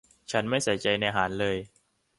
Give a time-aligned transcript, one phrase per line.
[0.31, 1.57] ฉันไม่ใส่ใจในอาหารเลย